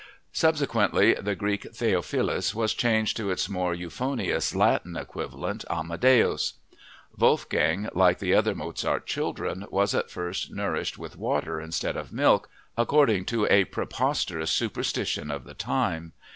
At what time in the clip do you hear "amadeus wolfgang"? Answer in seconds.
5.69-7.87